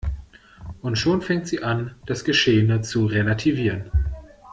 [0.81, 3.91] Und schon fängt sie an, das Geschehene zu relativieren.